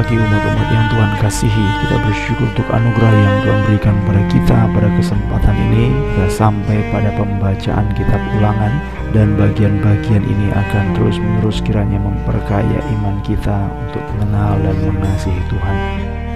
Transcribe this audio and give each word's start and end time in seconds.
pagi 0.00 0.16
umat-umat 0.16 0.68
yang 0.72 0.86
Tuhan 0.88 1.12
kasihi 1.20 1.66
Kita 1.84 1.96
bersyukur 2.00 2.48
untuk 2.48 2.68
anugerah 2.72 3.12
yang 3.12 3.36
Tuhan 3.44 3.60
berikan 3.68 3.96
pada 4.08 4.22
kita 4.32 4.58
pada 4.72 4.88
kesempatan 4.96 5.54
ini. 5.68 5.92
Kita 5.92 6.28
sampai 6.32 6.88
pada 6.88 7.12
pembacaan 7.20 7.84
kitab 7.92 8.16
ulangan 8.40 8.72
Dan 9.12 9.36
bagian-bagian 9.36 10.24
ini 10.24 10.48
akan 10.56 10.96
terus-menerus 10.96 11.60
kiranya 11.60 12.00
memperkaya 12.00 12.80
iman 12.96 13.20
kita 13.20 13.68
Untuk 13.68 14.00
mengenal 14.16 14.56
dan 14.64 14.76
mengasihi 14.88 15.42
Tuhan. 15.52 15.76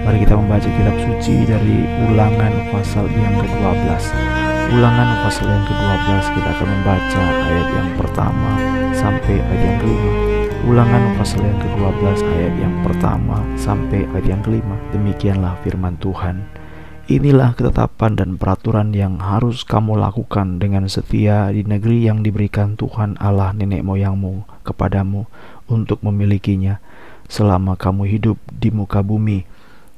Mari 0.05 0.17
kita 0.21 0.37
membaca 0.37 0.69
kitab 0.69 0.95
suci 1.01 1.49
dari 1.49 1.89
ulangan 2.05 2.53
pasal 2.69 3.09
yang 3.09 3.33
ke-12 3.41 3.89
Ulangan 4.77 5.09
pasal 5.25 5.45
yang 5.49 5.65
ke-12 5.65 6.23
kita 6.37 6.49
akan 6.53 6.67
membaca 6.69 7.23
ayat 7.49 7.67
yang 7.73 7.89
pertama 7.97 8.51
sampai 8.93 9.41
ayat 9.41 9.61
yang 9.65 9.77
kelima 9.81 10.34
Ulangan 10.65 11.13
pasal 11.13 11.45
yang 11.45 11.61
ke-12 11.61 12.25
ayat 12.25 12.53
yang 12.57 12.73
pertama 12.81 13.37
sampai 13.53 14.09
ayat 14.17 14.33
yang 14.33 14.41
kelima. 14.41 14.73
Demikianlah 14.89 15.61
firman 15.61 15.93
Tuhan. 16.01 16.41
Inilah 17.05 17.53
ketetapan 17.53 18.17
dan 18.17 18.33
peraturan 18.33 18.89
yang 18.89 19.21
harus 19.21 19.61
kamu 19.61 19.93
lakukan 19.93 20.57
dengan 20.57 20.89
setia 20.89 21.53
di 21.53 21.61
negeri 21.61 22.09
yang 22.09 22.25
diberikan 22.25 22.73
Tuhan 22.81 23.13
Allah 23.21 23.53
nenek 23.53 23.85
moyangmu 23.85 24.65
kepadamu 24.65 25.29
untuk 25.69 26.01
memilikinya 26.01 26.81
selama 27.29 27.77
kamu 27.77 28.09
hidup 28.17 28.41
di 28.49 28.73
muka 28.73 29.05
bumi. 29.05 29.45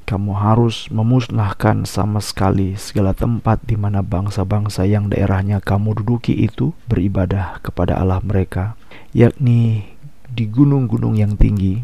Kamu 0.04 0.36
harus 0.36 0.92
memusnahkan 0.92 1.88
sama 1.88 2.20
sekali 2.20 2.76
segala 2.76 3.16
tempat 3.16 3.64
di 3.64 3.80
mana 3.80 4.04
bangsa-bangsa 4.04 4.84
yang 4.84 5.08
daerahnya 5.08 5.64
kamu 5.64 6.04
duduki 6.04 6.36
itu 6.36 6.76
beribadah 6.92 7.64
kepada 7.64 7.96
Allah 7.96 8.20
mereka, 8.20 8.76
yakni 9.16 9.96
di 10.38 10.46
gunung-gunung 10.46 11.18
yang 11.18 11.34
tinggi, 11.34 11.82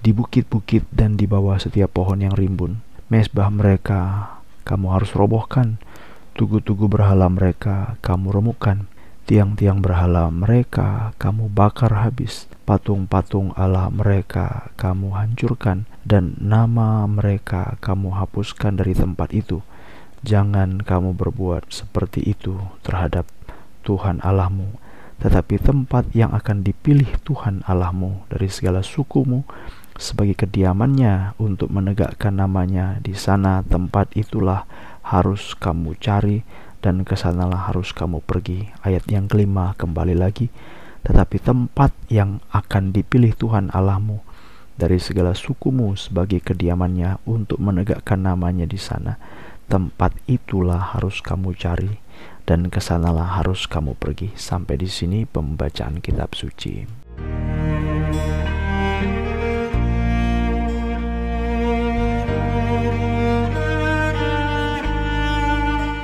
di 0.00 0.08
bukit-bukit 0.16 0.88
dan 0.88 1.20
di 1.20 1.28
bawah 1.28 1.60
setiap 1.60 1.92
pohon 1.92 2.24
yang 2.24 2.32
rimbun. 2.32 2.80
Mesbah 3.12 3.52
mereka 3.52 4.32
kamu 4.64 4.96
harus 4.96 5.12
robohkan, 5.12 5.76
tugu-tugu 6.32 6.88
berhala 6.88 7.28
mereka 7.28 8.00
kamu 8.00 8.32
remukkan, 8.40 8.88
tiang-tiang 9.28 9.84
berhala 9.84 10.32
mereka 10.32 11.12
kamu 11.20 11.52
bakar 11.52 12.00
habis, 12.00 12.48
patung-patung 12.64 13.52
Allah 13.60 13.92
mereka 13.92 14.72
kamu 14.80 15.12
hancurkan, 15.12 15.84
dan 16.00 16.32
nama 16.40 17.04
mereka 17.04 17.76
kamu 17.84 18.16
hapuskan 18.16 18.80
dari 18.80 18.96
tempat 18.96 19.36
itu. 19.36 19.60
Jangan 20.24 20.80
kamu 20.80 21.12
berbuat 21.12 21.68
seperti 21.68 22.24
itu 22.24 22.56
terhadap 22.80 23.28
Tuhan 23.84 24.24
Allahmu 24.24 24.85
tetapi 25.16 25.56
tempat 25.56 26.12
yang 26.12 26.36
akan 26.36 26.60
dipilih 26.60 27.08
Tuhan 27.24 27.64
Allahmu 27.64 28.28
dari 28.28 28.52
segala 28.52 28.84
sukumu 28.84 29.48
sebagai 29.96 30.44
kediamannya 30.44 31.40
untuk 31.40 31.72
menegakkan 31.72 32.36
namanya 32.36 33.00
di 33.00 33.16
sana. 33.16 33.64
Tempat 33.64 34.12
itulah 34.12 34.68
harus 35.00 35.56
kamu 35.56 35.96
cari 35.96 36.44
dan 36.84 37.02
ke 37.08 37.16
sanalah 37.16 37.72
harus 37.72 37.96
kamu 37.96 38.20
pergi. 38.20 38.68
Ayat 38.84 39.08
yang 39.08 39.24
kelima 39.24 39.72
kembali 39.80 40.12
lagi. 40.12 40.52
Tetapi 41.06 41.38
tempat 41.40 41.96
yang 42.12 42.44
akan 42.52 42.92
dipilih 42.92 43.32
Tuhan 43.38 43.72
Allahmu 43.72 44.20
dari 44.76 45.00
segala 45.00 45.32
sukumu 45.32 45.96
sebagai 45.96 46.44
kediamannya 46.44 47.24
untuk 47.24 47.56
menegakkan 47.56 48.20
namanya 48.20 48.68
di 48.68 48.76
sana. 48.76 49.16
Tempat 49.66 50.12
itulah 50.28 50.92
harus 50.92 51.24
kamu 51.24 51.56
cari 51.56 52.05
dan 52.46 52.70
ke 52.70 52.78
sanalah 52.78 53.42
harus 53.42 53.66
kamu 53.66 53.98
pergi. 53.98 54.30
Sampai 54.38 54.78
di 54.78 54.86
sini 54.86 55.26
pembacaan 55.26 55.98
kitab 55.98 56.32
suci. 56.32 56.86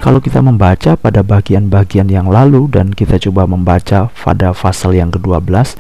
Kalau 0.03 0.19
kita 0.19 0.43
membaca 0.43 0.99
pada 0.99 1.23
bagian-bagian 1.23 2.11
yang 2.11 2.27
lalu 2.27 2.67
dan 2.67 2.91
kita 2.91 3.23
coba 3.23 3.47
membaca 3.47 4.11
pada 4.11 4.51
pasal 4.51 4.99
yang 4.99 5.15
ke-12, 5.15 5.79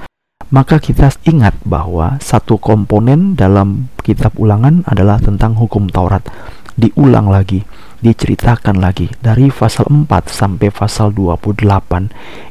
maka 0.54 0.78
kita 0.78 1.10
ingat 1.26 1.58
bahwa 1.66 2.22
satu 2.22 2.54
komponen 2.54 3.34
dalam 3.34 3.90
kitab 4.06 4.30
ulangan 4.38 4.86
adalah 4.86 5.18
tentang 5.18 5.58
hukum 5.58 5.90
Taurat. 5.90 6.22
Diulang 6.78 7.34
lagi 7.34 7.66
diceritakan 8.02 8.82
lagi 8.82 9.06
dari 9.22 9.48
pasal 9.48 9.86
4 9.86 10.10
sampai 10.26 10.68
pasal 10.74 11.14
28 11.14 11.62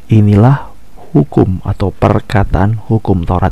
inilah 0.08 0.72
hukum 1.12 1.60
atau 1.68 1.92
perkataan 1.92 2.88
hukum 2.88 3.28
Taurat 3.28 3.52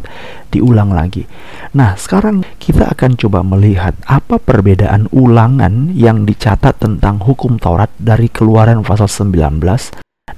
diulang 0.50 0.96
lagi. 0.96 1.28
Nah, 1.76 2.00
sekarang 2.00 2.48
kita 2.58 2.88
akan 2.96 3.20
coba 3.20 3.44
melihat 3.44 3.94
apa 4.08 4.40
perbedaan 4.40 5.12
ulangan 5.12 5.92
yang 5.92 6.24
dicatat 6.24 6.80
tentang 6.80 7.20
hukum 7.20 7.60
Taurat 7.60 7.92
dari 8.00 8.32
Keluaran 8.32 8.82
pasal 8.82 9.12
19 9.12 9.60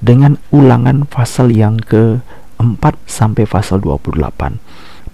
dengan 0.02 0.34
ulangan 0.50 1.06
pasal 1.06 1.54
yang 1.54 1.78
ke-4 1.78 2.84
sampai 3.06 3.46
pasal 3.46 3.78
28. 3.78 4.58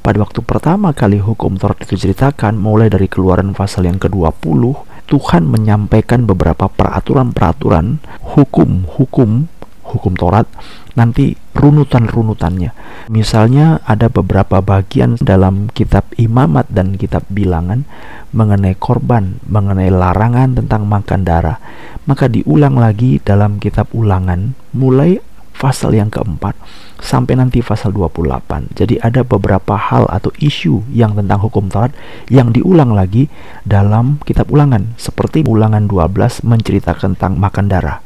Pada 0.01 0.25
waktu 0.25 0.41
pertama 0.41 0.97
kali 0.97 1.21
hukum 1.21 1.61
Taurat 1.61 1.85
itu 1.85 1.93
diceritakan 2.01 2.57
mulai 2.57 2.89
dari 2.89 3.05
Keluaran 3.05 3.53
pasal 3.53 3.85
yang 3.85 4.01
ke-20 4.01 4.89
Tuhan 5.09 5.49
menyampaikan 5.49 6.29
beberapa 6.29 6.69
peraturan-peraturan 6.69 8.05
hukum-hukum 8.37 9.49
hukum 9.89 10.13
Taurat 10.21 10.45
nanti 10.93 11.33
runutan-runutannya. 11.57 12.77
Misalnya 13.09 13.81
ada 13.89 14.13
beberapa 14.13 14.61
bagian 14.61 15.17
dalam 15.17 15.73
kitab 15.73 16.05
Imamat 16.21 16.69
dan 16.69 17.01
kitab 17.01 17.25
Bilangan 17.33 17.89
mengenai 18.37 18.77
korban, 18.77 19.41
mengenai 19.49 19.89
larangan 19.89 20.61
tentang 20.61 20.85
makan 20.85 21.25
darah. 21.25 21.59
Maka 22.05 22.29
diulang 22.29 22.77
lagi 22.77 23.17
dalam 23.25 23.57
kitab 23.57 23.89
Ulangan 23.97 24.53
mulai 24.77 25.17
pasal 25.59 25.99
yang 25.99 26.09
keempat 26.09 26.55
sampai 26.99 27.39
nanti 27.39 27.63
pasal 27.63 27.95
28. 27.95 28.75
Jadi 28.75 28.99
ada 28.99 29.23
beberapa 29.23 29.79
hal 29.79 30.07
atau 30.11 30.35
isu 30.39 30.87
yang 30.91 31.15
tentang 31.15 31.43
hukum 31.43 31.71
Taurat 31.71 31.95
yang 32.31 32.51
diulang 32.51 32.95
lagi 32.95 33.31
dalam 33.63 34.23
kitab 34.27 34.51
ulangan. 34.51 34.95
Seperti 34.99 35.47
ulangan 35.47 35.87
12 35.87 36.47
menceritakan 36.47 37.19
tentang 37.19 37.39
makan 37.39 37.67
darah. 37.71 37.99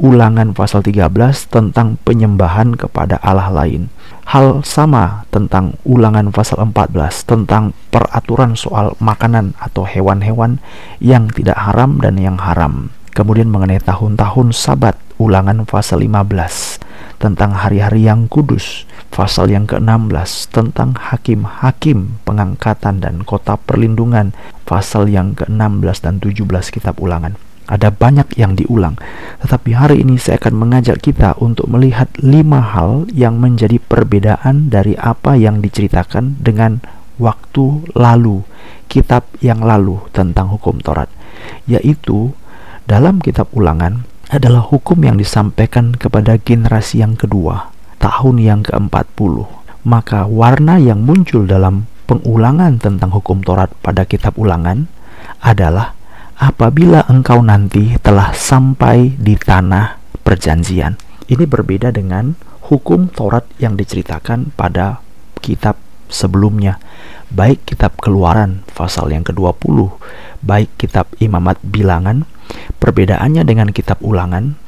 Ulangan 0.00 0.56
pasal 0.56 0.80
13 0.80 1.52
tentang 1.52 2.00
penyembahan 2.00 2.80
kepada 2.80 3.20
Allah 3.20 3.52
lain. 3.52 3.92
Hal 4.24 4.64
sama 4.64 5.28
tentang 5.28 5.76
ulangan 5.84 6.32
pasal 6.32 6.64
14 6.64 7.28
tentang 7.28 7.76
peraturan 7.92 8.56
soal 8.56 8.96
makanan 8.96 9.52
atau 9.60 9.84
hewan-hewan 9.84 10.64
yang 10.96 11.28
tidak 11.28 11.60
haram 11.60 12.00
dan 12.00 12.16
yang 12.16 12.40
haram. 12.40 12.88
Kemudian 13.12 13.52
mengenai 13.52 13.84
tahun-tahun 13.84 14.56
sabat 14.56 14.96
ulangan 15.20 15.68
pasal 15.68 16.00
15 16.00 16.71
tentang 17.22 17.54
hari-hari 17.54 18.10
yang 18.10 18.26
kudus, 18.26 18.82
pasal 19.14 19.46
yang 19.46 19.70
ke-16 19.70 20.50
tentang 20.50 20.98
hakim-hakim 20.98 22.18
pengangkatan 22.26 22.98
dan 22.98 23.22
kota 23.22 23.54
perlindungan, 23.54 24.34
pasal 24.66 25.06
yang 25.06 25.38
ke-16 25.38 26.02
dan 26.02 26.18
17 26.18 26.74
kitab 26.74 26.98
ulangan. 26.98 27.38
Ada 27.70 27.94
banyak 27.94 28.34
yang 28.34 28.58
diulang, 28.58 28.98
tetapi 29.38 29.70
hari 29.70 30.02
ini 30.02 30.18
saya 30.18 30.42
akan 30.42 30.66
mengajak 30.66 30.98
kita 30.98 31.38
untuk 31.38 31.70
melihat 31.70 32.10
lima 32.18 32.58
hal 32.58 33.06
yang 33.14 33.38
menjadi 33.38 33.78
perbedaan 33.78 34.66
dari 34.66 34.98
apa 34.98 35.38
yang 35.38 35.62
diceritakan 35.62 36.42
dengan 36.42 36.82
waktu 37.22 37.86
lalu, 37.94 38.42
kitab 38.90 39.30
yang 39.38 39.62
lalu 39.62 40.02
tentang 40.10 40.50
hukum 40.50 40.82
Taurat, 40.82 41.06
yaitu 41.70 42.34
dalam 42.90 43.22
kitab 43.22 43.46
ulangan 43.54 44.10
adalah 44.32 44.64
hukum 44.64 44.96
yang 45.04 45.20
disampaikan 45.20 45.92
kepada 45.92 46.40
generasi 46.40 47.04
yang 47.04 47.20
kedua, 47.20 47.68
tahun 48.00 48.40
yang 48.40 48.60
ke-40. 48.64 49.44
Maka 49.84 50.24
warna 50.24 50.80
yang 50.80 51.04
muncul 51.04 51.44
dalam 51.44 51.84
pengulangan 52.08 52.80
tentang 52.80 53.12
hukum 53.12 53.44
Taurat 53.44 53.68
pada 53.84 54.08
kitab 54.08 54.40
ulangan 54.40 54.88
adalah 55.44 55.92
apabila 56.40 57.04
engkau 57.12 57.44
nanti 57.44 57.92
telah 58.00 58.32
sampai 58.32 59.12
di 59.20 59.36
tanah 59.36 60.00
perjanjian. 60.24 60.96
Ini 61.28 61.44
berbeda 61.44 61.92
dengan 61.92 62.32
hukum 62.72 63.12
Taurat 63.12 63.44
yang 63.60 63.76
diceritakan 63.76 64.56
pada 64.56 65.04
kitab 65.44 65.76
sebelumnya, 66.12 66.76
baik 67.32 67.64
kitab 67.64 67.96
Keluaran 67.98 68.62
pasal 68.76 69.10
yang 69.10 69.24
ke-20, 69.24 69.88
baik 70.44 70.68
kitab 70.76 71.08
Imamat 71.18 71.58
Bilangan 71.64 72.28
Perbedaannya 72.82 73.42
dengan 73.46 73.70
kitab 73.70 74.02
ulangan, 74.02 74.58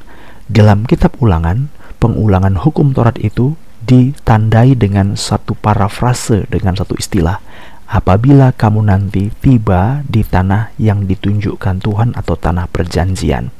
dalam 0.47 0.87
kitab 0.87 1.19
ulangan, 1.19 1.69
pengulangan 1.99 2.55
hukum 2.57 2.95
Taurat 2.95 3.17
itu 3.19 3.59
ditandai 3.85 4.73
dengan 4.73 5.13
satu 5.13 5.53
parafrase 5.53 6.49
dengan 6.49 6.73
satu 6.73 6.97
istilah. 6.97 7.37
Apabila 7.85 8.49
kamu 8.49 8.89
nanti 8.89 9.29
tiba 9.29 10.01
di 10.09 10.25
tanah 10.25 10.73
yang 10.81 11.05
ditunjukkan 11.05 11.85
Tuhan 11.85 12.17
atau 12.17 12.33
tanah 12.33 12.65
perjanjian. 12.65 13.53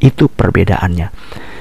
Itu 0.00 0.32
perbedaannya. 0.32 1.12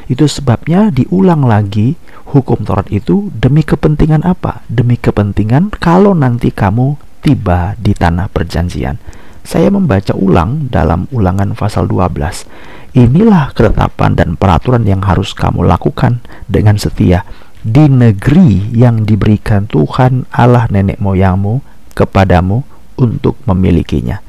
Itu 0.08 0.30
sebabnya 0.32 0.96
diulang 0.96 1.44
lagi 1.44 2.00
hukum 2.30 2.66
Taurat 2.66 2.90
itu 2.90 3.30
demi 3.34 3.62
kepentingan 3.62 4.26
apa? 4.26 4.66
Demi 4.70 4.98
kepentingan 4.98 5.74
kalau 5.78 6.18
nanti 6.18 6.50
kamu 6.50 6.98
tiba 7.22 7.74
di 7.78 7.94
tanah 7.94 8.30
perjanjian. 8.30 8.98
Saya 9.46 9.70
membaca 9.70 10.18
ulang 10.18 10.74
dalam 10.74 11.06
ulangan 11.14 11.54
pasal 11.54 11.86
12. 11.86 12.98
Inilah 12.98 13.54
ketetapan 13.54 14.18
dan 14.18 14.30
peraturan 14.40 14.88
yang 14.88 15.06
harus 15.06 15.38
kamu 15.38 15.68
lakukan 15.68 16.24
dengan 16.50 16.82
setia 16.82 17.22
di 17.66 17.90
negeri 17.90 18.74
yang 18.78 19.10
diberikan 19.10 19.66
Tuhan 19.66 20.30
Allah 20.30 20.70
nenek 20.70 21.02
moyangmu 21.02 21.66
kepadamu 21.98 22.62
untuk 23.02 23.42
memilikinya. 23.50 24.22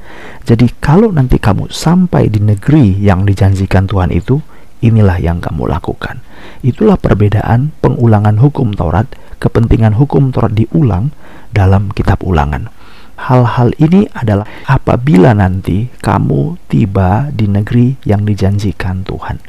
Jadi 0.48 0.72
kalau 0.80 1.12
nanti 1.12 1.36
kamu 1.36 1.68
sampai 1.68 2.32
di 2.32 2.40
negeri 2.40 2.96
yang 2.96 3.28
dijanjikan 3.28 3.84
Tuhan 3.84 4.08
itu, 4.08 4.40
inilah 4.86 5.18
yang 5.18 5.42
kamu 5.42 5.66
lakukan. 5.66 6.22
Itulah 6.62 6.96
perbedaan 6.96 7.74
pengulangan 7.82 8.38
hukum 8.38 8.72
Taurat, 8.72 9.06
kepentingan 9.42 9.98
hukum 9.98 10.30
Taurat 10.30 10.54
diulang 10.54 11.10
dalam 11.50 11.90
kitab 11.92 12.22
ulangan. 12.22 12.70
Hal-hal 13.16 13.72
ini 13.80 14.04
adalah 14.12 14.44
apabila 14.68 15.32
nanti 15.32 15.88
kamu 16.04 16.60
tiba 16.68 17.32
di 17.32 17.48
negeri 17.48 17.96
yang 18.04 18.28
dijanjikan 18.28 19.02
Tuhan. 19.08 19.40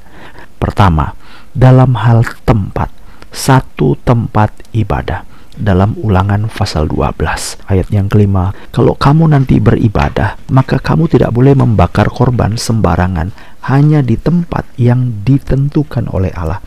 Pertama, 0.57 1.12
dalam 1.51 2.00
hal 2.00 2.24
tempat, 2.48 2.90
satu 3.30 4.00
tempat 4.07 4.56
ibadah 4.72 5.28
dalam 5.57 5.98
ulangan 5.98 6.45
pasal 6.48 6.86
12 6.86 7.18
ayat 7.66 7.90
yang 7.90 8.06
kelima 8.06 8.54
kalau 8.69 8.94
kamu 8.94 9.33
nanti 9.33 9.57
beribadah 9.57 10.38
maka 10.54 10.78
kamu 10.78 11.10
tidak 11.10 11.33
boleh 11.33 11.57
membakar 11.57 12.07
korban 12.13 12.56
sembarangan 12.56 13.33
hanya 13.65 14.06
di 14.06 14.15
tempat 14.19 14.68
yang 14.77 15.25
ditentukan 15.25 16.07
oleh 16.13 16.30
Allah. 16.38 16.62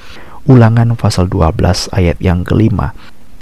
Ulangan 0.51 0.99
pasal 0.99 1.31
12 1.31 1.93
ayat 1.95 2.19
yang 2.19 2.43
kelima. 2.43 2.91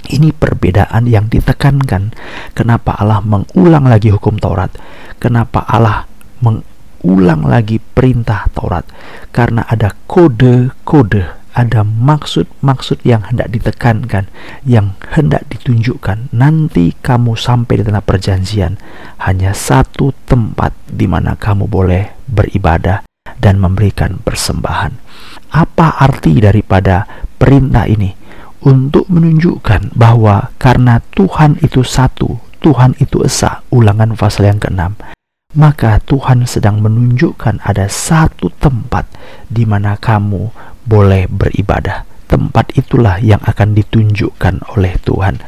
Ini 0.09 0.33
perbedaan 0.33 1.05
yang 1.09 1.27
ditekankan. 1.27 2.13
Kenapa 2.53 2.97
Allah 2.97 3.21
mengulang 3.21 3.85
lagi 3.89 4.13
hukum 4.13 4.37
Taurat? 4.37 4.73
Kenapa 5.17 5.65
Allah 5.65 6.05
mengulang 6.41 7.45
lagi 7.45 7.81
perintah 7.81 8.47
Taurat? 8.53 8.85
Karena 9.33 9.65
ada 9.67 9.93
kode-kode 10.07 11.39
ada 11.59 11.81
maksud-maksud 11.83 13.03
yang 13.03 13.25
hendak 13.27 13.51
ditekankan, 13.51 14.31
yang 14.63 14.95
hendak 15.11 15.43
ditunjukkan. 15.51 16.31
Nanti 16.31 16.95
kamu 17.03 17.35
sampai 17.35 17.81
di 17.81 17.83
tanah 17.83 18.05
perjanjian, 18.05 18.79
hanya 19.27 19.51
satu 19.51 20.15
tempat 20.23 20.71
di 20.87 21.09
mana 21.09 21.35
kamu 21.35 21.67
boleh 21.67 22.15
beribadah 22.29 23.08
dan 23.39 23.57
memberikan 23.57 24.19
persembahan. 24.21 24.93
Apa 25.55 25.97
arti 25.97 26.37
daripada 26.37 27.07
perintah 27.39 27.89
ini? 27.89 28.13
Untuk 28.59 29.07
menunjukkan 29.07 29.95
bahwa 29.95 30.51
karena 30.59 30.99
Tuhan 31.15 31.63
itu 31.63 31.79
satu, 31.81 32.43
Tuhan 32.59 32.99
itu 32.99 33.23
esa, 33.23 33.63
ulangan 33.71 34.19
pasal 34.19 34.51
yang 34.51 34.59
keenam 34.59 34.99
maka 35.57 35.97
Tuhan 36.05 36.45
sedang 36.45 36.77
menunjukkan 36.77 37.65
ada 37.65 37.89
satu 37.89 38.53
tempat 38.61 39.09
di 39.49 39.65
mana 39.65 39.97
kamu 39.97 40.53
boleh 40.85 41.25
beribadah. 41.25 42.05
Tempat 42.29 42.77
itulah 42.77 43.17
yang 43.17 43.41
akan 43.41 43.73
ditunjukkan 43.73 44.77
oleh 44.77 44.93
Tuhan. 45.01 45.41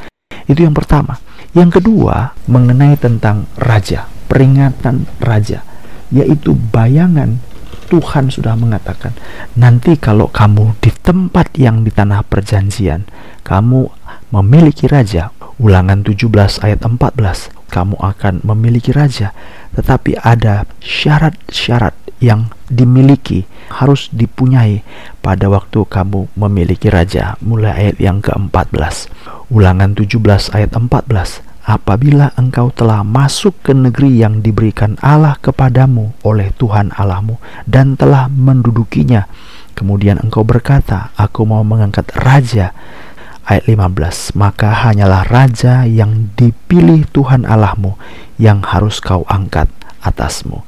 Itu 0.50 0.66
yang 0.66 0.74
pertama. 0.74 1.22
Yang 1.54 1.78
kedua, 1.78 2.34
mengenai 2.50 2.98
tentang 2.98 3.46
raja, 3.54 4.10
peringatan 4.26 5.06
raja, 5.22 5.62
yaitu 6.10 6.58
bayangan 6.58 7.38
Tuhan 7.92 8.32
sudah 8.32 8.56
mengatakan, 8.56 9.12
nanti 9.52 10.00
kalau 10.00 10.32
kamu 10.32 10.80
di 10.80 10.88
tempat 10.88 11.52
yang 11.60 11.84
di 11.84 11.92
tanah 11.92 12.24
perjanjian, 12.24 13.04
kamu 13.44 13.92
memiliki 14.32 14.88
raja. 14.88 15.28
Ulangan 15.60 16.00
17 16.00 16.32
ayat 16.64 16.80
14, 16.80 17.52
kamu 17.68 18.00
akan 18.00 18.40
memiliki 18.48 18.96
raja, 18.96 19.36
tetapi 19.76 20.16
ada 20.24 20.64
syarat-syarat 20.80 21.92
yang 22.24 22.48
dimiliki 22.72 23.44
harus 23.68 24.08
dipunyai 24.08 24.80
pada 25.20 25.52
waktu 25.52 25.84
kamu 25.84 26.32
memiliki 26.32 26.88
raja. 26.88 27.36
Mulai 27.44 27.92
ayat 27.92 27.96
yang 28.00 28.24
ke-14 28.24 29.12
ulangan 29.52 29.92
17 29.92 30.16
ayat 30.56 30.72
14 30.72 31.51
apabila 31.62 32.34
engkau 32.34 32.74
telah 32.74 33.06
masuk 33.06 33.54
ke 33.62 33.72
negeri 33.74 34.22
yang 34.22 34.42
diberikan 34.42 34.98
Allah 34.98 35.38
kepadamu 35.38 36.14
oleh 36.26 36.50
Tuhan 36.58 36.90
Allahmu 36.94 37.38
dan 37.66 37.94
telah 37.94 38.26
mendudukinya 38.26 39.30
kemudian 39.72 40.20
engkau 40.22 40.46
berkata 40.46 41.10
aku 41.18 41.42
mau 41.48 41.64
mengangkat 41.66 42.06
raja. 42.14 42.70
Ayat 43.42 43.66
15 43.66 44.38
maka 44.38 44.70
hanyalah 44.70 45.26
raja 45.26 45.82
yang 45.82 46.30
dipilih 46.38 47.10
Tuhan 47.10 47.42
Allahmu 47.42 47.98
yang 48.38 48.62
harus 48.62 49.02
kau 49.02 49.26
angkat 49.26 49.66
atasmu. 50.06 50.62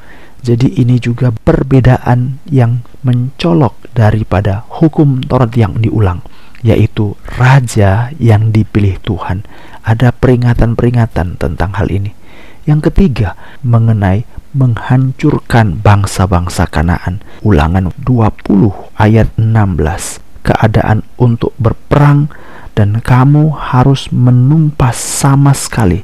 Jadi 0.44 0.76
ini 0.82 0.98
juga 0.98 1.30
perbedaan 1.32 2.42
yang 2.50 2.82
mencolok 3.06 3.94
daripada 3.94 4.66
hukum 4.68 5.24
Taurat 5.24 5.54
yang 5.56 5.78
diulang, 5.80 6.20
yaitu 6.64 7.14
raja 7.36 8.08
yang 8.16 8.48
dipilih 8.48 8.96
Tuhan. 9.04 9.44
Ada 9.84 10.16
peringatan-peringatan 10.16 11.36
tentang 11.36 11.76
hal 11.76 11.92
ini. 11.92 12.16
Yang 12.64 12.88
ketiga, 12.90 13.36
mengenai 13.60 14.24
menghancurkan 14.56 15.84
bangsa-bangsa 15.84 16.64
Kanaan. 16.72 17.20
Ulangan 17.44 17.92
20 18.00 18.96
ayat 18.96 19.28
16. 19.36 20.24
Keadaan 20.40 21.04
untuk 21.20 21.52
berperang 21.60 22.32
dan 22.72 23.04
kamu 23.04 23.52
harus 23.52 24.08
menumpas 24.08 24.96
sama 24.96 25.52
sekali. 25.52 26.00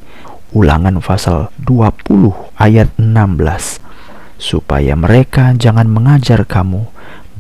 Ulangan 0.53 1.01
pasal 1.01 1.49
20 1.65 2.37
ayat 2.61 2.93
16 3.01 3.81
supaya 4.41 4.97
mereka 4.97 5.53
jangan 5.53 5.85
mengajar 5.85 6.49
kamu 6.49 6.89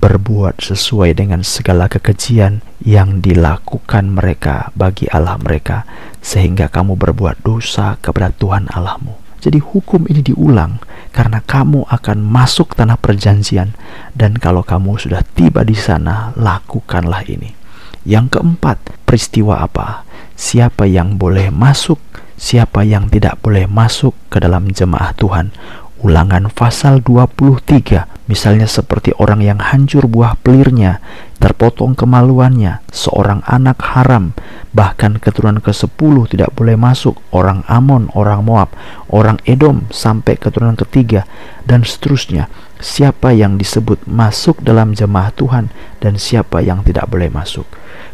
berbuat 0.00 0.64
sesuai 0.64 1.12
dengan 1.12 1.44
segala 1.44 1.86
kekejian 1.86 2.64
yang 2.80 3.20
dilakukan 3.20 4.08
mereka 4.08 4.72
bagi 4.72 5.04
Allah 5.12 5.36
mereka, 5.36 5.84
sehingga 6.24 6.72
kamu 6.72 6.96
berbuat 6.96 7.44
dosa 7.44 8.00
kepada 8.00 8.32
Tuhan 8.32 8.72
Allahmu. 8.72 9.20
Jadi 9.40 9.60
hukum 9.60 10.04
ini 10.08 10.20
diulang 10.20 10.80
karena 11.12 11.40
kamu 11.40 11.88
akan 11.88 12.18
masuk 12.20 12.76
tanah 12.76 13.00
perjanjian 13.00 13.72
dan 14.12 14.36
kalau 14.36 14.60
kamu 14.60 15.00
sudah 15.00 15.24
tiba 15.36 15.64
di 15.64 15.76
sana, 15.76 16.32
lakukanlah 16.36 17.24
ini. 17.28 17.56
Yang 18.04 18.40
keempat, 18.40 18.80
peristiwa 19.04 19.60
apa? 19.60 20.08
Siapa 20.36 20.88
yang 20.88 21.20
boleh 21.20 21.52
masuk, 21.52 22.00
siapa 22.40 22.84
yang 22.84 23.12
tidak 23.12 23.40
boleh 23.44 23.68
masuk 23.68 24.16
ke 24.32 24.40
dalam 24.40 24.72
jemaah 24.72 25.12
Tuhan 25.12 25.52
Ulangan 26.00 26.48
pasal 26.48 27.04
23, 27.04 28.08
misalnya 28.24 28.64
seperti 28.64 29.12
orang 29.20 29.44
yang 29.44 29.60
hancur 29.60 30.08
buah 30.08 30.32
pelirnya, 30.40 30.96
terpotong 31.36 31.92
kemaluannya, 31.92 32.80
seorang 32.88 33.44
anak 33.44 33.76
haram, 33.84 34.32
bahkan 34.72 35.20
keturunan 35.20 35.60
ke-10 35.60 36.16
tidak 36.32 36.56
boleh 36.56 36.72
masuk, 36.80 37.20
orang 37.36 37.68
Amon, 37.68 38.08
orang 38.16 38.40
Moab, 38.40 38.72
orang 39.12 39.44
Edom, 39.44 39.92
sampai 39.92 40.40
keturunan 40.40 40.72
ketiga, 40.72 41.28
dan 41.68 41.84
seterusnya. 41.84 42.48
Siapa 42.80 43.36
yang 43.36 43.60
disebut 43.60 44.08
masuk 44.08 44.64
dalam 44.64 44.96
jemaah 44.96 45.28
Tuhan 45.36 45.68
dan 46.00 46.16
siapa 46.16 46.64
yang 46.64 46.80
tidak 46.80 47.12
boleh 47.12 47.28
masuk. 47.28 47.68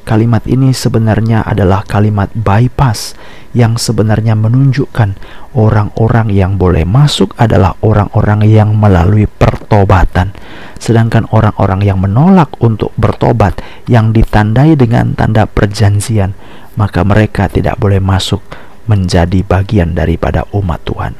Kalimat 0.07 0.43
ini 0.47 0.71
sebenarnya 0.71 1.43
adalah 1.43 1.83
kalimat 1.83 2.31
bypass 2.35 3.19
yang 3.55 3.75
sebenarnya 3.75 4.39
menunjukkan 4.39 5.19
orang-orang 5.55 6.31
yang 6.31 6.59
boleh 6.59 6.87
masuk 6.87 7.35
adalah 7.39 7.75
orang-orang 7.83 8.47
yang 8.47 8.75
melalui 8.75 9.27
pertobatan. 9.27 10.31
Sedangkan 10.79 11.27
orang-orang 11.35 11.83
yang 11.83 11.99
menolak 11.99 12.55
untuk 12.63 12.95
bertobat 12.95 13.59
yang 13.91 14.15
ditandai 14.15 14.79
dengan 14.79 15.15
tanda 15.15 15.47
perjanjian, 15.47 16.39
maka 16.79 17.03
mereka 17.03 17.51
tidak 17.51 17.79
boleh 17.79 17.99
masuk 17.99 18.43
menjadi 18.87 19.43
bagian 19.43 19.95
daripada 19.95 20.47
umat 20.55 20.87
Tuhan. 20.87 21.15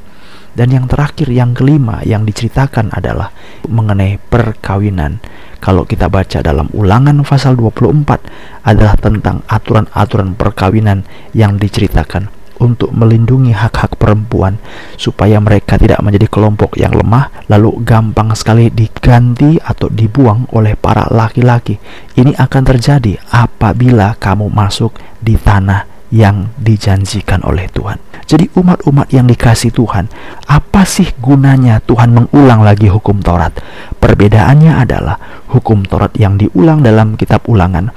Dan 0.57 0.73
yang 0.73 0.89
terakhir, 0.89 1.29
yang 1.29 1.53
kelima 1.53 2.01
yang 2.01 2.25
diceritakan 2.25 2.89
adalah 2.97 3.29
mengenai 3.69 4.17
perkawinan. 4.17 5.21
Kalau 5.61 5.85
kita 5.85 6.09
baca 6.09 6.41
dalam 6.41 6.73
ulangan 6.73 7.21
pasal 7.21 7.61
24 7.61 8.65
adalah 8.65 8.97
tentang 8.97 9.45
aturan-aturan 9.45 10.33
perkawinan 10.33 11.05
yang 11.37 11.61
diceritakan 11.61 12.33
untuk 12.57 12.89
melindungi 12.97 13.53
hak-hak 13.53 14.01
perempuan 14.01 14.57
supaya 14.97 15.37
mereka 15.45 15.77
tidak 15.77 16.01
menjadi 16.01 16.25
kelompok 16.33 16.81
yang 16.81 16.97
lemah 16.97 17.29
lalu 17.53 17.85
gampang 17.85 18.33
sekali 18.33 18.73
diganti 18.73 19.61
atau 19.61 19.93
dibuang 19.93 20.49
oleh 20.57 20.73
para 20.73 21.05
laki-laki. 21.13 21.77
Ini 22.17 22.33
akan 22.33 22.63
terjadi 22.65 23.21
apabila 23.29 24.17
kamu 24.17 24.49
masuk 24.49 24.97
di 25.21 25.37
tanah 25.37 25.96
yang 26.11 26.55
dijanjikan 26.61 27.43
oleh 27.43 27.67
Tuhan. 27.71 27.99
Jadi 28.27 28.51
umat-umat 28.59 29.11
yang 29.15 29.31
dikasih 29.31 29.71
Tuhan, 29.71 30.11
apa 30.51 30.83
sih 30.83 31.11
gunanya 31.19 31.79
Tuhan 31.83 32.15
mengulang 32.15 32.63
lagi 32.67 32.91
hukum 32.91 33.23
Taurat? 33.23 33.55
Perbedaannya 33.99 34.73
adalah 34.75 35.19
hukum 35.51 35.87
Taurat 35.87 36.15
yang 36.19 36.39
diulang 36.39 36.83
dalam 36.83 37.15
kitab 37.15 37.47
ulangan 37.47 37.91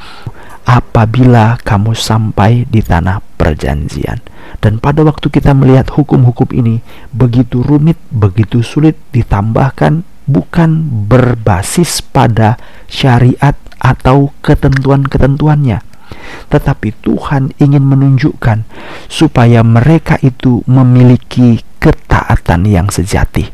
apabila 0.70 1.58
kamu 1.66 1.98
sampai 1.98 2.70
di 2.70 2.86
tanah 2.86 3.26
perjanjian. 3.42 4.22
Dan 4.62 4.78
pada 4.78 5.02
waktu 5.02 5.34
kita 5.34 5.58
melihat 5.58 5.90
hukum-hukum 5.90 6.54
ini 6.54 6.86
begitu 7.10 7.66
rumit, 7.66 7.98
begitu 8.14 8.62
sulit 8.62 8.98
ditambahkan 9.10 10.06
bukan 10.30 10.70
berbasis 11.10 12.06
pada 12.06 12.62
syariat 12.86 13.58
atau 13.82 14.30
ketentuan-ketentuannya. 14.46 15.89
Tetapi 16.54 16.90
Tuhan 17.02 17.58
ingin 17.58 17.84
menunjukkan 17.84 18.66
supaya 19.10 19.66
mereka 19.66 20.22
itu 20.22 20.62
memiliki 20.70 21.66
ketaatan 21.82 22.70
yang 22.70 22.88
sejati. 22.94 23.50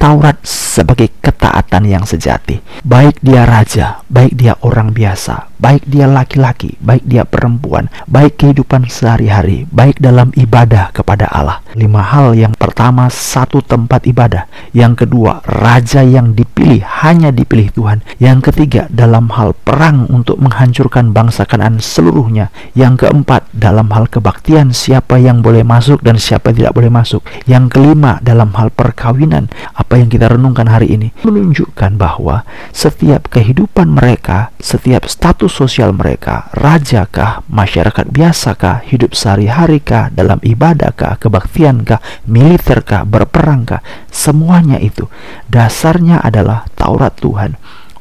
Taurat 0.00 0.40
sebagai 0.46 1.12
ketaatan 1.20 1.84
yang 1.84 2.08
sejati. 2.08 2.62
Baik 2.80 3.20
dia 3.20 3.44
raja, 3.44 4.00
baik 4.08 4.32
dia 4.32 4.56
orang 4.64 4.96
biasa, 4.96 5.49
baik 5.60 5.84
dia 5.84 6.08
laki-laki, 6.08 6.80
baik 6.80 7.04
dia 7.04 7.28
perempuan, 7.28 7.92
baik 8.08 8.40
kehidupan 8.40 8.88
sehari-hari, 8.88 9.68
baik 9.68 10.00
dalam 10.00 10.32
ibadah 10.32 10.88
kepada 10.96 11.28
Allah. 11.28 11.60
Lima 11.76 12.00
hal 12.00 12.32
yang 12.32 12.56
pertama, 12.56 13.12
satu 13.12 13.60
tempat 13.60 14.08
ibadah. 14.08 14.48
Yang 14.72 15.04
kedua, 15.06 15.44
raja 15.44 16.00
yang 16.00 16.32
dipilih 16.32 16.80
hanya 17.04 17.28
dipilih 17.28 17.68
Tuhan. 17.76 18.00
Yang 18.16 18.50
ketiga, 18.50 18.88
dalam 18.88 19.28
hal 19.36 19.52
perang 19.52 20.08
untuk 20.08 20.40
menghancurkan 20.40 21.12
bangsa 21.12 21.44
Kanaan 21.44 21.78
seluruhnya. 21.78 22.48
Yang 22.72 23.06
keempat, 23.06 23.52
dalam 23.52 23.92
hal 23.92 24.08
kebaktian 24.08 24.72
siapa 24.72 25.20
yang 25.20 25.44
boleh 25.44 25.62
masuk 25.62 26.00
dan 26.00 26.16
siapa 26.16 26.50
yang 26.50 26.56
tidak 26.64 26.74
boleh 26.80 26.90
masuk. 26.90 27.22
Yang 27.44 27.76
kelima, 27.76 28.16
dalam 28.24 28.56
hal 28.56 28.72
perkawinan 28.72 29.52
apa 29.76 30.00
yang 30.00 30.08
kita 30.08 30.32
renungkan 30.32 30.70
hari 30.70 30.96
ini 30.96 31.12
menunjukkan 31.20 32.00
bahwa 32.00 32.48
setiap 32.72 33.28
kehidupan 33.28 33.92
mereka, 33.92 34.54
setiap 34.62 35.04
status 35.10 35.49
sosial 35.50 35.90
mereka, 35.92 36.48
rajakah, 36.56 37.44
masyarakat 37.50 38.06
biasakah, 38.08 38.86
hidup 38.86 39.12
sehari-harikah, 39.12 40.08
dalam 40.14 40.38
ibadahkah, 40.40 41.18
kebaktiankah, 41.18 42.00
militerkah, 42.30 43.02
berperangkah, 43.04 43.82
semuanya 44.08 44.78
itu 44.78 45.10
dasarnya 45.50 46.22
adalah 46.22 46.64
Taurat 46.78 47.18
Tuhan. 47.18 47.58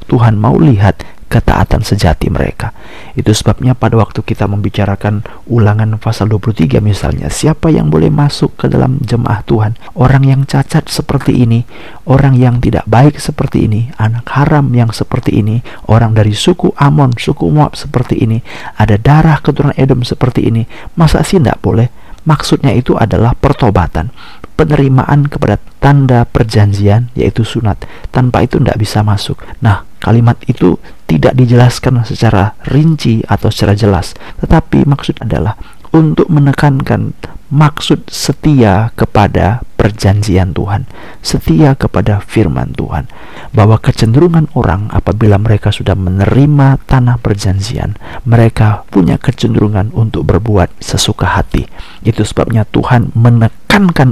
Tuhan 0.09 0.37
mau 0.37 0.57
lihat 0.57 1.05
ketaatan 1.29 1.85
sejati 1.85 2.27
mereka. 2.33 2.73
Itu 3.13 3.31
sebabnya 3.31 3.77
pada 3.77 3.95
waktu 4.01 4.25
kita 4.25 4.49
membicarakan 4.49 5.21
ulangan 5.45 6.01
pasal 6.01 6.27
23 6.33 6.81
misalnya, 6.81 7.29
siapa 7.29 7.69
yang 7.69 7.93
boleh 7.93 8.09
masuk 8.09 8.57
ke 8.57 8.65
dalam 8.65 8.97
jemaah 8.99 9.45
Tuhan? 9.45 9.77
Orang 9.93 10.25
yang 10.25 10.43
cacat 10.49 10.89
seperti 10.89 11.45
ini, 11.45 11.63
orang 12.09 12.33
yang 12.33 12.57
tidak 12.57 12.83
baik 12.89 13.21
seperti 13.21 13.69
ini, 13.69 13.93
anak 14.01 14.25
haram 14.33 14.73
yang 14.73 14.89
seperti 14.89 15.37
ini, 15.39 15.61
orang 15.85 16.17
dari 16.17 16.33
suku 16.33 16.73
Amon, 16.75 17.13
suku 17.13 17.45
Moab 17.47 17.77
seperti 17.77 18.25
ini, 18.25 18.41
ada 18.75 18.97
darah 18.97 19.37
keturunan 19.39 19.77
Edom 19.77 20.01
seperti 20.01 20.49
ini, 20.49 20.65
masa 20.97 21.21
sih 21.21 21.37
tidak 21.37 21.61
boleh? 21.61 21.87
Maksudnya 22.27 22.75
itu 22.75 22.99
adalah 22.99 23.31
pertobatan 23.31 24.11
penerimaan 24.59 25.31
kepada 25.31 25.55
tanda 25.79 26.27
perjanjian 26.27 27.07
yaitu 27.15 27.47
sunat. 27.47 27.79
Tanpa 28.11 28.43
itu 28.43 28.59
tidak 28.59 28.75
bisa 28.75 28.99
masuk. 28.99 29.39
Nah 29.63 29.87
kalimat 30.03 30.35
itu 30.51 30.75
tidak 31.07 31.39
dijelaskan 31.39 32.03
secara 32.03 32.59
rinci 32.67 33.23
atau 33.23 33.47
secara 33.47 33.71
jelas. 33.79 34.11
Tetapi 34.43 34.83
maksud 34.83 35.23
adalah 35.23 35.55
untuk 35.95 36.27
menekankan 36.27 37.15
maksud 37.49 38.05
setia 38.13 38.93
kepada 38.93 39.65
perjanjian 39.73 40.53
Tuhan, 40.53 40.85
setia 41.25 41.73
kepada 41.73 42.21
firman 42.21 42.77
Tuhan, 42.77 43.09
bahwa 43.55 43.81
kecenderungan 43.81 44.53
orang 44.53 44.93
apabila 44.93 45.41
mereka 45.41 45.73
sudah 45.73 45.97
menerima 45.97 46.77
tanah 46.85 47.17
perjanjian, 47.17 47.97
mereka 48.27 48.85
punya 48.93 49.17
kecenderungan 49.17 49.89
untuk 49.97 50.29
berbuat 50.29 50.77
sesuka 50.77 51.33
hati. 51.33 51.65
Itu 52.05 52.21
sebabnya 52.21 52.69
Tuhan 52.69 53.15
menekankan 53.17 53.68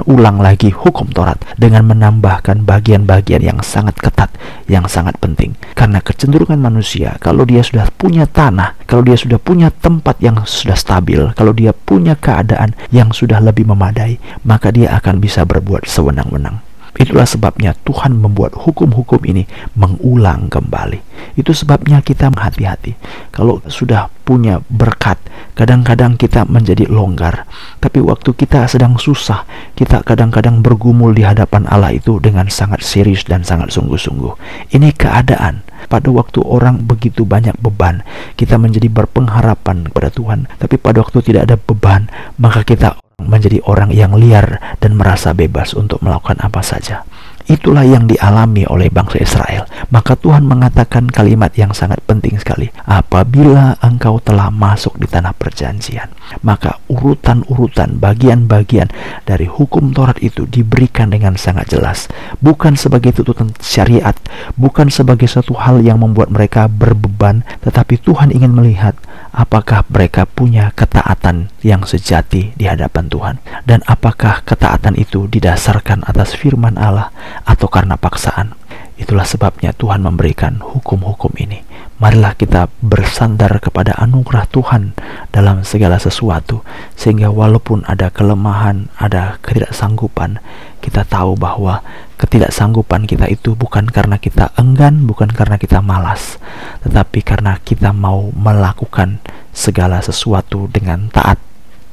ulang 0.08 0.40
lagi 0.40 0.72
hukum 0.72 1.12
Taurat 1.12 1.36
dengan 1.60 1.84
menambahkan 1.84 2.64
bagian-bagian 2.64 3.44
yang 3.44 3.60
sangat 3.60 4.00
ketat, 4.00 4.32
yang 4.64 4.88
sangat 4.88 5.20
penting. 5.20 5.52
Karena 5.76 6.00
kecenderungan 6.00 6.56
manusia, 6.56 7.20
kalau 7.20 7.44
dia 7.44 7.60
sudah 7.60 7.92
punya 7.92 8.24
tanah, 8.24 8.72
kalau 8.88 9.04
dia 9.04 9.20
sudah 9.20 9.36
punya 9.36 9.68
tempat 9.68 10.16
yang 10.24 10.40
sudah 10.48 10.74
stabil, 10.74 11.20
kalau 11.36 11.52
dia 11.52 11.76
punya 11.76 12.16
keadaan 12.16 12.72
yang 12.88 13.12
sudah 13.12 13.38
lebih 13.38 13.68
memadai, 13.68 14.16
maka 14.48 14.72
dia 14.72 14.96
akan 14.96 15.20
bisa 15.20 15.44
berbuat 15.44 15.84
sewenang-wenang. 15.84 16.64
Itulah 16.98 17.30
sebabnya 17.30 17.78
Tuhan 17.86 18.18
membuat 18.18 18.58
hukum-hukum 18.58 19.22
ini 19.22 19.46
mengulang 19.78 20.50
kembali. 20.50 20.98
Itu 21.38 21.54
sebabnya 21.54 22.02
kita 22.02 22.26
hati-hati. 22.34 22.98
Kalau 23.30 23.62
sudah 23.70 24.10
punya 24.28 24.60
berkat, 24.68 25.16
kadang-kadang 25.56 26.20
kita 26.20 26.44
menjadi 26.44 26.84
longgar. 26.84 27.48
Tapi 27.80 28.04
waktu 28.04 28.36
kita 28.36 28.68
sedang 28.68 29.00
susah, 29.00 29.48
kita 29.72 30.04
kadang-kadang 30.04 30.60
bergumul 30.60 31.16
di 31.16 31.24
hadapan 31.24 31.64
Allah 31.64 31.96
itu 31.96 32.20
dengan 32.20 32.52
sangat 32.52 32.84
serius 32.84 33.24
dan 33.24 33.40
sangat 33.40 33.72
sungguh-sungguh. 33.72 34.36
Ini 34.76 34.92
keadaan. 34.92 35.64
Pada 35.88 36.12
waktu 36.12 36.44
orang 36.44 36.84
begitu 36.84 37.24
banyak 37.24 37.56
beban, 37.64 38.04
kita 38.36 38.60
menjadi 38.60 38.92
berpengharapan 38.92 39.88
kepada 39.88 40.12
Tuhan. 40.12 40.44
Tapi 40.60 40.76
pada 40.76 41.00
waktu 41.00 41.24
tidak 41.24 41.48
ada 41.48 41.56
beban, 41.56 42.12
maka 42.36 42.60
kita 42.60 43.00
menjadi 43.24 43.64
orang 43.64 43.88
yang 43.96 44.12
liar 44.12 44.60
dan 44.84 45.00
merasa 45.00 45.32
bebas 45.32 45.72
untuk 45.72 46.04
melakukan 46.04 46.36
apa 46.44 46.60
saja. 46.60 47.08
Itulah 47.48 47.80
yang 47.80 48.04
dialami 48.04 48.68
oleh 48.68 48.92
bangsa 48.92 49.24
Israel. 49.24 49.64
Maka 49.88 50.20
Tuhan 50.20 50.44
mengatakan 50.44 51.08
kalimat 51.08 51.48
yang 51.56 51.72
sangat 51.72 52.04
penting 52.04 52.36
sekali. 52.36 52.68
Apabila 52.84 53.80
engkau 53.80 54.20
telah 54.20 54.52
masuk 54.52 55.00
di 55.00 55.08
tanah 55.08 55.32
perjanjian, 55.32 56.12
maka 56.44 56.76
urutan-urutan 56.92 57.96
bagian-bagian 57.96 58.92
dari 59.24 59.48
hukum 59.48 59.96
Taurat 59.96 60.20
itu 60.20 60.44
diberikan 60.44 61.08
dengan 61.08 61.40
sangat 61.40 61.72
jelas. 61.72 62.12
Bukan 62.44 62.76
sebagai 62.76 63.16
tuntutan 63.16 63.56
syariat, 63.64 64.14
bukan 64.60 64.92
sebagai 64.92 65.24
satu 65.24 65.56
hal 65.56 65.80
yang 65.80 66.04
membuat 66.04 66.28
mereka 66.28 66.68
berbeban, 66.68 67.48
tetapi 67.64 67.96
Tuhan 67.96 68.28
ingin 68.28 68.52
melihat 68.52 68.92
apakah 69.30 69.84
mereka 69.92 70.24
punya 70.24 70.72
ketaatan 70.72 71.52
yang 71.60 71.84
sejati 71.84 72.56
di 72.56 72.64
hadapan 72.64 73.06
Tuhan? 73.12 73.36
Dan 73.68 73.84
apakah 73.84 74.42
ketaatan 74.42 74.96
itu 74.96 75.28
didasarkan 75.28 76.08
atas 76.08 76.32
firman 76.34 76.80
Allah 76.80 77.12
atau 77.44 77.68
karena 77.68 78.00
paksaan? 78.00 78.56
Itulah 78.98 79.28
sebabnya 79.28 79.70
Tuhan 79.76 80.02
memberikan 80.02 80.58
hukum-hukum 80.58 81.30
ini 81.38 81.67
marilah 81.98 82.38
kita 82.38 82.70
bersandar 82.78 83.58
kepada 83.58 83.98
anugerah 83.98 84.46
Tuhan 84.50 84.94
dalam 85.34 85.66
segala 85.66 85.98
sesuatu 85.98 86.62
sehingga 86.94 87.30
walaupun 87.34 87.82
ada 87.90 88.10
kelemahan 88.14 88.86
ada 88.98 89.42
ketidaksanggupan 89.42 90.38
kita 90.78 91.02
tahu 91.02 91.34
bahwa 91.34 91.82
ketidaksanggupan 92.18 93.06
kita 93.06 93.26
itu 93.30 93.54
bukan 93.54 93.86
karena 93.90 94.18
kita 94.18 94.54
enggan, 94.58 95.06
bukan 95.06 95.30
karena 95.30 95.58
kita 95.58 95.82
malas, 95.82 96.38
tetapi 96.86 97.22
karena 97.22 97.58
kita 97.62 97.94
mau 97.94 98.30
melakukan 98.34 99.22
segala 99.54 99.98
sesuatu 99.98 100.70
dengan 100.70 101.10
taat 101.10 101.38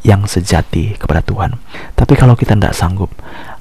yang 0.06 0.30
sejati 0.30 0.94
kepada 1.02 1.26
Tuhan. 1.26 1.58
Tapi 1.98 2.14
kalau 2.14 2.38
kita 2.38 2.54
tidak 2.54 2.78
sanggup, 2.78 3.10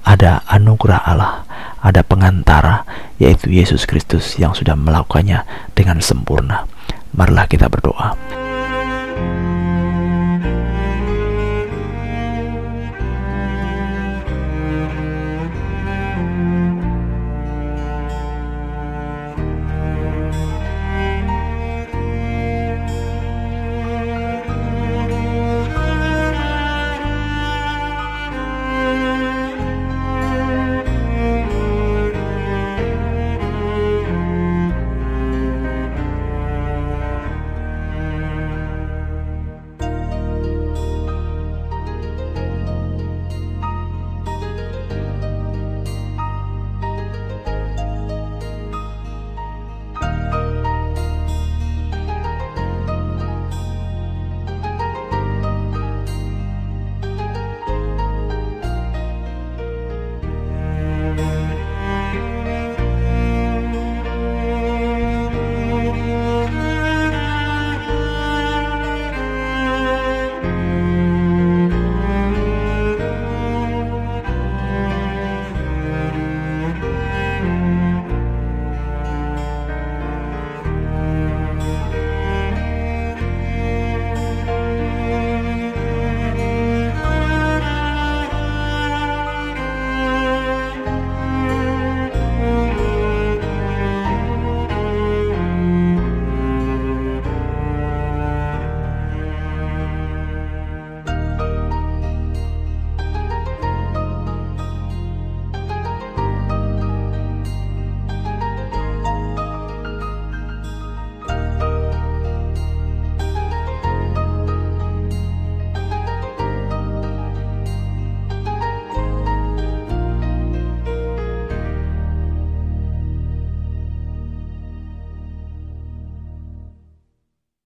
ada 0.04 0.44
anugerah 0.44 1.00
Allah, 1.08 1.48
ada 1.80 2.04
pengantara, 2.04 2.84
yaitu 3.16 3.48
Yesus 3.48 3.88
Kristus 3.88 4.36
yang 4.36 4.52
sudah 4.52 4.76
melakukannya 4.76 5.48
dengan 5.72 6.04
sempurna. 6.04 6.68
Marilah 7.16 7.48
kita 7.48 7.72
berdoa. 7.72 8.43